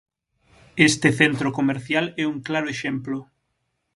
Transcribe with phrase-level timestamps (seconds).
[0.89, 3.17] Este centro comercial é un claro exemplo.